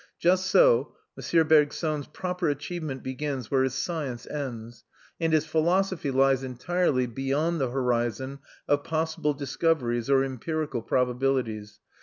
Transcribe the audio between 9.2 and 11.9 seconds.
discoveries or empirical probabilities.